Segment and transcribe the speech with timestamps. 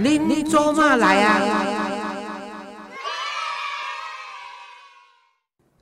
[0.00, 1.40] 您您做嘛来啊？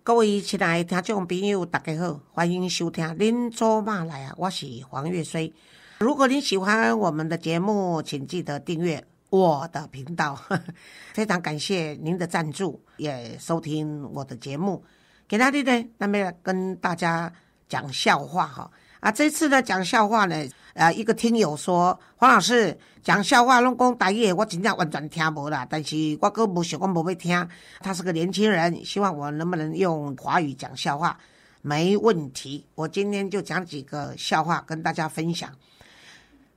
[0.03, 5.53] 各位亲爱的听众朋友，大家好，欢迎收听《您做嘛来啊》，我是黄月水。
[5.99, 10.35] 如果您喜欢我们的节目，请记得订阅我的频道。
[11.13, 14.83] 非常感谢您的赞助，也收听我的节目。
[15.29, 17.31] 给大家呢，那么跟大家
[17.69, 18.71] 讲笑话哈。
[19.01, 25.67] 啊，这次呢讲笑话呢，呃，一个听友说，黄老师讲笑话拢讲台语，我真正完全听无啦。
[25.69, 27.49] 但是我哥不想，我不会听。
[27.81, 31.17] 他是个年轻人，希望我能不能用华语讲笑话？
[31.63, 35.51] 没问题，我今天就讲几个笑话跟大家分享。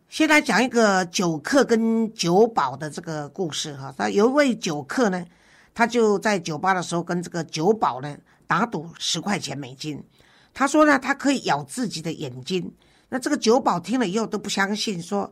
[0.07, 3.93] 先来讲一个酒客跟酒保的这个故事哈。
[3.97, 5.25] 他有一位酒客呢，
[5.73, 8.17] 他就在酒吧的时候跟这个酒保呢
[8.47, 10.03] 打赌十块钱美金。
[10.53, 12.73] 他说呢，他可以咬自己的眼睛。
[13.09, 15.31] 那这个酒保听了以后都不相信，说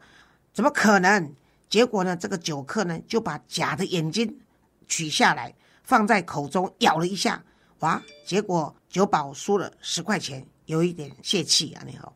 [0.53, 1.33] 怎么可能？
[1.69, 4.39] 结果呢，这个酒客呢就把假的眼睛
[4.87, 7.43] 取下来，放在口中咬了一下，
[7.79, 8.01] 哇！
[8.25, 11.83] 结果酒保输了十块钱，有一点泄气啊！
[11.85, 12.13] 你好，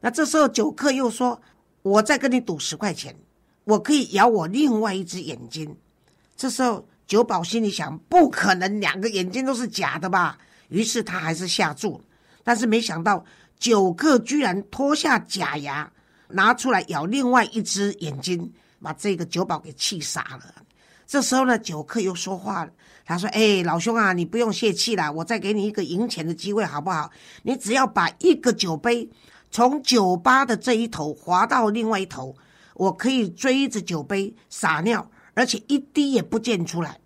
[0.00, 1.42] 那这时候酒客又说
[1.82, 3.14] ：“我再跟你赌十块钱，
[3.64, 5.76] 我可以咬我另外一只眼睛。”
[6.36, 10.38] 这时候酒保心里想：不可能，两个眼睛都是假的吧？
[10.68, 12.00] 于是他还是下注。
[12.42, 13.24] 但是没想到，
[13.58, 15.90] 酒客居然脱下假牙，
[16.28, 20.54] 拿出来咬另外一只眼睛，把这个酒保给气傻了。
[21.06, 22.72] 这时候呢，酒客又说话了，
[23.04, 27.10] 他说：“哎，老兄啊，你不用泄气了，我再给你一个赢钱的机会，好不好？
[27.42, 29.10] 你只要把一个酒杯
[29.50, 32.34] 从酒吧的这一头滑到另外一头，
[32.74, 36.98] 我可以追着酒杯撒尿，而且一滴也不溅出来。”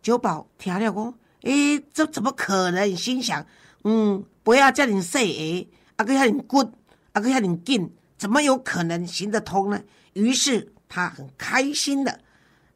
[0.00, 3.44] 酒保听了讲：“哎，这怎么可能？”心想
[3.84, 6.72] ：“嗯。”不要叫你细阿哥叫你滚，
[7.12, 9.80] 阿哥叫你进，怎么有可能行得通呢？
[10.14, 12.20] 于是他很开心的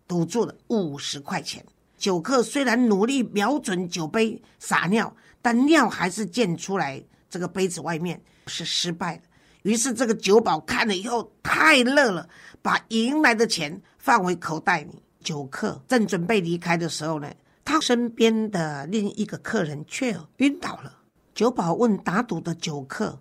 [0.07, 1.67] 赌注了五十块钱。
[1.99, 9.25] 酒客虽然努力瞄准酒杯撒尿，但尿还是溅出来，这个杯子外面是失败的。
[9.63, 12.29] 于是这个酒保看了以后太乐了，
[12.63, 15.03] 把赢来的钱放回口袋里。
[15.25, 17.29] 酒客正准备离开的时候呢，
[17.67, 21.01] 他身边的另一个客人却晕倒了。
[21.35, 23.19] 酒保问打赌的酒客，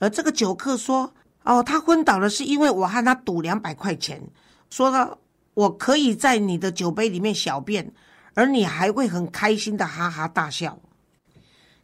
[0.00, 4.20] 而这个酒客说：“哦，他昏倒了，是因为我和他赌两百块钱，
[4.68, 5.16] 说了
[5.54, 7.94] 我可以在你的酒杯里面小便，
[8.34, 10.78] 而你还会很开心的哈哈大笑。”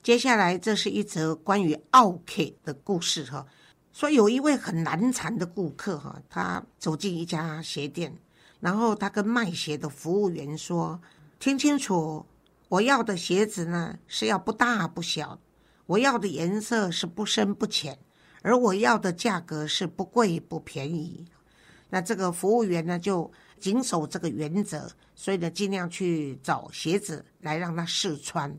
[0.03, 3.47] 接下来，这是一则关于奥 K 的故事哈。
[3.93, 8.16] 说有一位很难缠的顾客哈，他走进一家鞋店，
[8.60, 11.00] 然后他跟卖鞋的服务员说
[11.40, 12.26] ：“听清楚，
[12.68, 15.40] 我要的鞋子呢是要不大不小。”
[15.86, 17.98] 我要的颜色是不深不浅，
[18.42, 21.24] 而我要的价格是不贵不便宜。
[21.88, 28.54] 那这个服务员呢，就谨守这个原则，所以呢，尽量去找鞋子来让他试穿。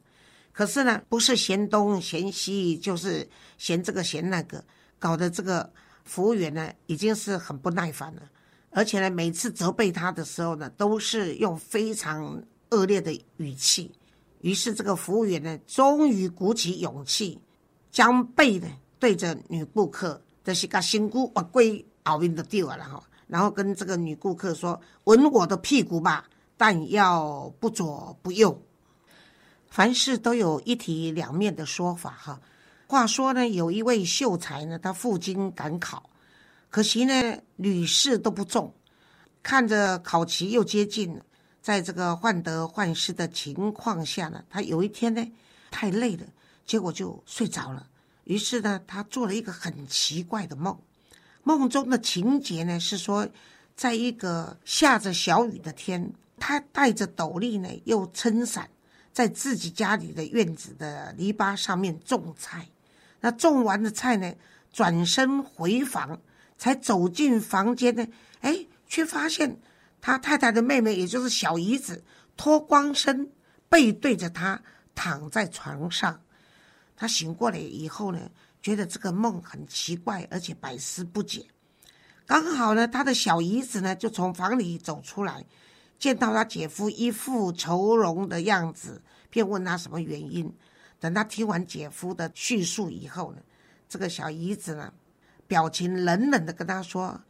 [0.51, 4.65] 可是呢，不是嫌东嫌西，就是嫌这个嫌那个，
[4.97, 5.71] 搞得这个
[6.03, 8.23] 服务员呢，已经是很不耐烦了。
[8.71, 13.91] 而且呢，每次责备他的时候呢，都是用非常恶劣的语气。
[14.41, 17.39] 于是，这个服务员呢，终于鼓起勇气，
[17.91, 18.67] 将背呢
[18.97, 26.27] 对着女顾客，这是个新姑把龟熬晕的丢了哈，然后跟这个女顾客说：“吻我的屁股吧，
[26.57, 28.59] 但要不左不右。”
[29.69, 32.41] 凡事都有一体两面的说法哈。
[32.87, 36.09] 话说呢，有一位秀才呢，他赴京赶考，
[36.69, 38.73] 可惜呢屡试都不中，
[39.43, 41.23] 看着考期又接近了。
[41.61, 45.25] 在这个患得患失的情况下呢，他有一天呢
[45.69, 46.25] 太累了，
[46.65, 47.87] 结果就睡着了。
[48.23, 50.77] 于是呢，他做了一个很奇怪的梦。
[51.43, 53.27] 梦中的情节呢是说，
[53.75, 58.69] 在一个下着小雨的天，他戴着斗笠呢，又撑伞，
[59.13, 62.67] 在自己家里的院子的篱笆上面种菜。
[63.19, 64.33] 那种完的菜呢，
[64.73, 66.19] 转身回房，
[66.57, 68.07] 才走进房间呢，
[68.41, 69.59] 哎，却发现。
[70.01, 72.03] 他太太的妹妹，也就是小姨子，
[72.35, 73.31] 脱光身，
[73.69, 74.59] 背对着他
[74.95, 76.19] 躺在床上。
[76.97, 78.19] 他醒过来以后呢，
[78.63, 81.45] 觉得这个梦很奇怪，而且百思不解。
[82.25, 85.45] 刚好呢，他的小姨子呢就从房里走出来，
[85.99, 90.51] 见到他姐夫一副愁容的样子，便问他什么原因。
[90.99, 93.41] 等他听完姐夫的叙述以后呢，
[93.87, 94.91] 这个小姨子呢，
[95.45, 97.21] 表情冷冷的跟他说。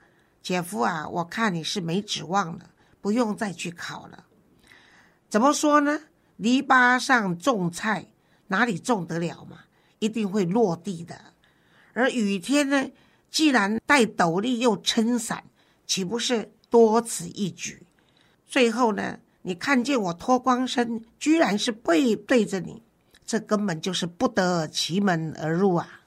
[0.41, 4.25] 姐夫啊，我看你是没指望了，不用再去考了。
[5.29, 6.01] 怎么说呢？
[6.37, 8.07] 篱笆上种菜，
[8.47, 9.59] 哪里种得了嘛？
[9.99, 11.33] 一定会落地的。
[11.93, 12.89] 而雨天呢，
[13.29, 15.43] 既然戴斗笠又撑伞，
[15.85, 17.85] 岂不是多此一举。
[18.47, 22.81] 最后呢，你看见我脱光身，居然是背对着你，
[23.25, 26.01] 这根本就是不得其门而入啊！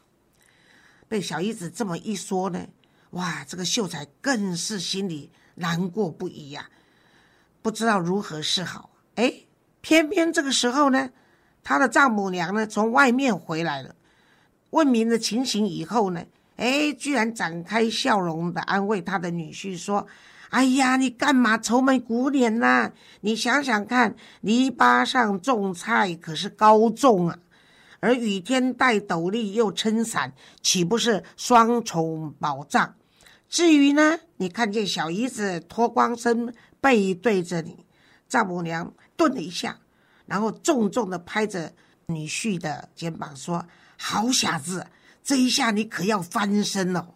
[1.07, 2.67] 被小姨子这么一说呢，
[3.15, 6.69] 哇，这个秀才更是心里难过不已呀，
[7.63, 8.91] 不知道如何是好。
[9.15, 9.33] 哎，
[9.81, 11.11] 偏偏这个时候呢，
[11.63, 13.95] 他的丈母娘呢从外面回来了，
[14.71, 16.25] 问明了情形以后呢，
[16.57, 20.09] 哎，居然展开笑容的安慰他的女婿说
[20.51, 22.91] ：“哎呀，你干嘛愁眉苦脸呐？
[23.21, 27.39] 你想想看，篱笆上种菜可是高种啊。”
[28.01, 32.95] 而雨天戴斗笠又撑伞，岂不是双重保障？
[33.55, 37.87] 至于呢，你看见小姨子脱光身背对着你，
[38.29, 39.79] 丈母娘顿了一下，
[40.27, 41.73] 然后重重的拍着
[42.07, 43.65] 女婿的肩膀说
[43.97, 44.89] ：“好小子，
[45.23, 47.15] 这一下你可要翻身了。”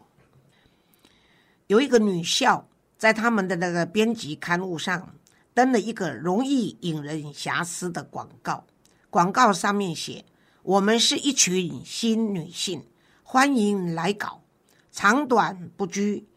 [1.67, 5.17] 有一个女校在他们的那个编辑刊物上
[5.52, 8.64] 登了一个容易引人遐思的广告，
[9.11, 10.25] 广告上面写。
[10.62, 12.87] 我们是一群新女性，
[13.25, 14.44] 欢迎来搞，
[14.93, 16.27] 长短不拘，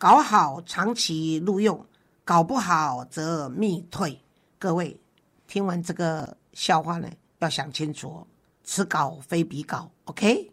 [0.00, 1.84] 搞好长期录用，
[2.24, 4.18] 搞不好则密退。
[4.58, 4.98] 各位
[5.46, 7.10] 听完这个笑话呢，
[7.40, 8.26] 要想清楚，
[8.64, 9.90] 此稿非彼稿。
[10.04, 10.52] OK，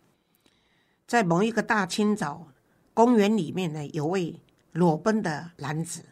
[1.07, 2.45] 在某一个大清早，
[2.93, 4.37] 公园里面呢，有位
[4.73, 6.03] 裸奔的男子，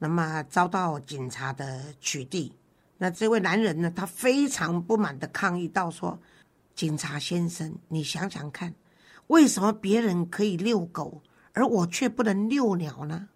[0.00, 2.50] 那么遭到警察的取缔。
[2.98, 6.18] 那这位男人呢，他非常不满的抗议道：“说。”
[6.74, 8.74] 警察先生，你想想看，
[9.28, 13.28] 为什么别人可以遛狗，而我却不能遛鸟呢？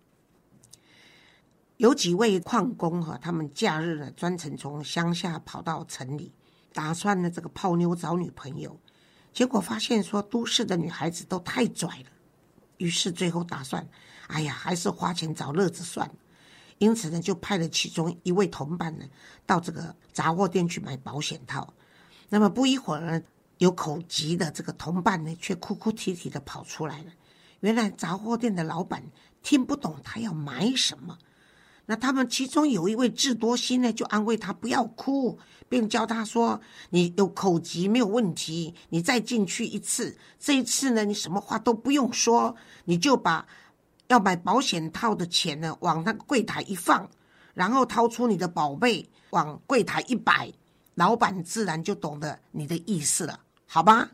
[1.77, 6.33] 有几位矿工哈，他们假日呢专程从乡下跑到城里，
[6.73, 8.81] 打算呢这个泡妞找女朋友，
[9.33, 12.11] 结果发现说都市的女孩子都太拽了，
[12.79, 13.87] 于是最后打算，
[14.29, 16.15] 哎呀，还是花钱找乐子算了。
[16.79, 19.05] 因此呢，就派了其中一位同伴呢
[19.45, 21.75] 到这个杂货店去买保险套。
[22.31, 23.23] 那么不一会儿呢，
[23.59, 27.13] 有口疾的这个同伴呢，却哭哭啼啼的跑出来了。
[27.61, 29.03] 原来杂货店的老板
[29.43, 31.19] 听不懂他要买什么，
[31.87, 35.39] 那他们其中有一位智多星呢，就安慰他不要哭，
[35.69, 36.61] 并教他说
[36.91, 42.55] ：“你有口疾没有问题，你再进去一次，这一次呢，你什么话都不用说，
[42.85, 43.47] 你就把
[44.09, 47.09] 要买保险套的钱呢往那个柜台一放，
[47.55, 50.53] 然后掏出你的宝贝往柜台一摆。”
[50.97, 54.11] 老板自然就懂得你的意思了，好吧？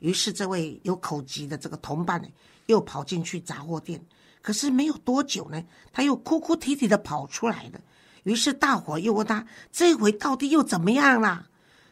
[0.00, 2.28] 于是这位有口疾的这个同伴呢，
[2.66, 4.04] 又跑进去杂货店。
[4.40, 5.62] 可是没有多久呢，
[5.92, 7.80] 他又哭哭啼啼的跑出来了。
[8.22, 11.46] 于是大伙又问他：“这回到底又怎么样啦？”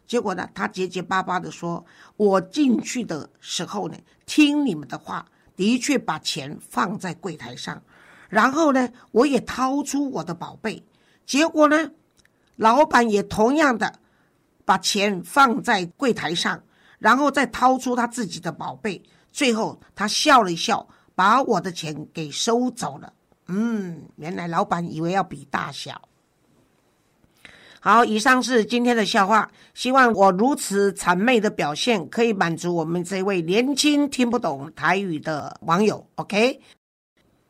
[0.06, 1.84] 结果呢，他结结巴巴的说
[2.16, 5.26] ：“我进去的时候呢，听你们的话，
[5.56, 7.82] 的确把钱放在柜台上，
[8.28, 10.84] 然后呢，我也掏出我的宝贝，
[11.26, 11.90] 结果呢，
[12.56, 14.00] 老板也同样的。”
[14.66, 16.60] 把钱放在柜台上，
[16.98, 19.02] 然后再掏出他自己的宝贝，
[19.32, 23.12] 最后他笑了一笑，把我的钱给收走了。
[23.48, 26.00] 嗯，原来老板以为要比大小。
[27.78, 36.04] 好，以上是今天的笑话，希望我如此谄媚的表现可以满足我们这位年轻听不懂台语的网友。
[36.16, 36.60] OK，